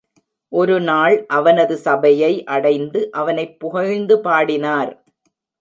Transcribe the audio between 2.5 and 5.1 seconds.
அடைந்து அவனைப் புகழ்ந்து பாடினார்.